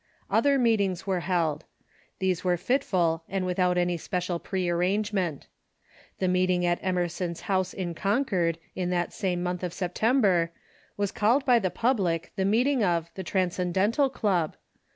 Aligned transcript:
Other 0.31 0.57
meetings 0.57 1.05
were 1.05 1.19
held. 1.19 1.63
These 2.17 2.43
were 2.43 2.57
fitful, 2.57 3.23
and 3.29 3.45
without 3.45 3.77
any 3.77 3.97
special 3.97 4.39
prearrangement. 4.39 5.45
The 6.17 6.27
meeting 6.27 6.65
at 6.65 6.79
Emerson's 6.81 7.41
house 7.41 7.71
in 7.71 7.93
Concord 7.93 8.57
in 8.73 8.89
that 8.89 9.13
same 9.13 9.43
month 9.43 9.61
of 9.61 9.73
September 9.75 10.51
was 10.97 11.11
called 11.11 11.45
by 11.45 11.59
the 11.59 11.69
public 11.69 12.31
the 12.35 12.45
meeting 12.45 12.83
of 12.83 13.11
the 13.13 13.23
"Transcendental 13.23 14.09
Club." 14.09 14.55